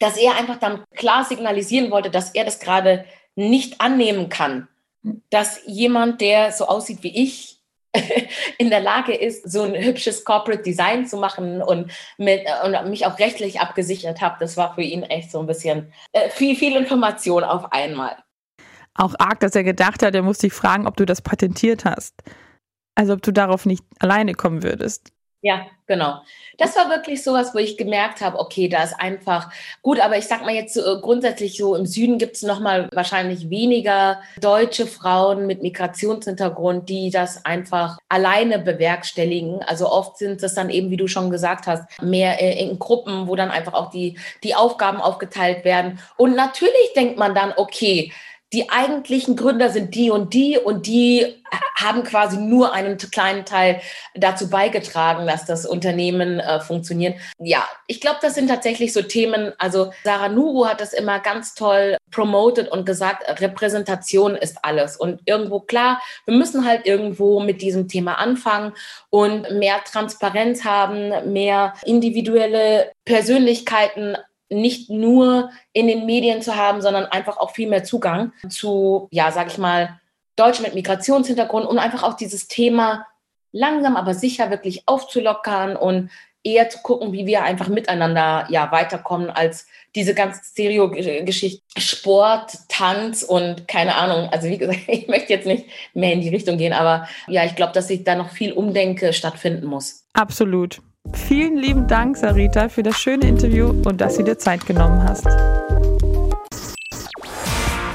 [0.02, 4.68] dass er einfach dann klar signalisieren wollte, dass er das gerade nicht annehmen kann,
[5.30, 7.60] dass jemand, der so aussieht wie ich,
[8.58, 13.06] in der Lage ist, so ein hübsches Corporate Design zu machen und, mit, und mich
[13.06, 14.38] auch rechtlich abgesichert habe.
[14.40, 18.16] Das war für ihn echt so ein bisschen äh, viel, viel Information auf einmal.
[18.96, 22.16] Auch arg, dass er gedacht hat, er muss dich fragen, ob du das patentiert hast.
[22.96, 25.12] Also ob du darauf nicht alleine kommen würdest.
[25.44, 26.22] Ja, genau.
[26.60, 29.52] Das war wirklich sowas, wo ich gemerkt habe, okay, da ist einfach
[29.82, 33.50] gut, aber ich sag mal jetzt äh, grundsätzlich so im Süden gibt es nochmal wahrscheinlich
[33.50, 39.64] weniger deutsche Frauen mit Migrationshintergrund, die das einfach alleine bewerkstelligen.
[39.64, 43.28] Also oft sind es dann eben, wie du schon gesagt hast, mehr äh, in Gruppen,
[43.28, 45.98] wo dann einfach auch die, die Aufgaben aufgeteilt werden.
[46.18, 48.12] Und natürlich denkt man dann, okay,
[48.54, 51.42] die eigentlichen Gründer sind die und die und die
[51.76, 53.82] haben quasi nur einen kleinen Teil
[54.14, 57.16] dazu beigetragen, dass das Unternehmen äh, funktioniert.
[57.40, 59.54] Ja, ich glaube, das sind tatsächlich so Themen.
[59.58, 64.96] Also Sarah Nuru hat das immer ganz toll promoted und gesagt, Repräsentation ist alles.
[64.98, 68.74] Und irgendwo klar, wir müssen halt irgendwo mit diesem Thema anfangen
[69.10, 74.18] und mehr Transparenz haben, mehr individuelle Persönlichkeiten
[74.52, 79.32] nicht nur in den Medien zu haben, sondern einfach auch viel mehr Zugang zu, ja,
[79.32, 80.00] sag ich mal,
[80.36, 83.06] Deutschen mit Migrationshintergrund, um einfach auch dieses Thema
[83.52, 86.10] langsam aber sicher wirklich aufzulockern und
[86.44, 93.24] eher zu gucken, wie wir einfach miteinander ja weiterkommen als diese ganze Stereo-Geschichte Sport, Tanz
[93.24, 94.30] und keine Ahnung.
[94.30, 97.56] Also wie gesagt, ich möchte jetzt nicht mehr in die Richtung gehen, aber ja, ich
[97.56, 100.06] glaube, dass sich da noch viel Umdenke stattfinden muss.
[100.14, 100.82] Absolut.
[101.14, 105.24] Vielen lieben Dank, Sarita, für das schöne Interview und dass du dir Zeit genommen hast.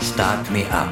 [0.02, 0.88] Start Me Up.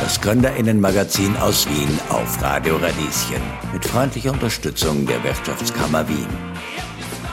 [0.00, 6.53] Das Gründerinnenmagazin aus Wien auf Radio Radieschen mit freundlicher Unterstützung der Wirtschaftskammer Wien.